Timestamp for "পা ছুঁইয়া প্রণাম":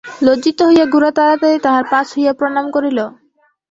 1.91-2.65